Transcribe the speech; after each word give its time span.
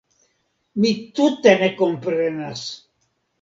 Mi 0.85 0.93
tute 1.19 1.53
ne 1.61 1.69
komprenas! 1.83 2.65